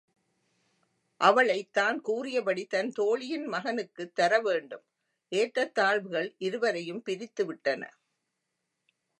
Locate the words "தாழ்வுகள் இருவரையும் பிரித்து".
5.79-7.45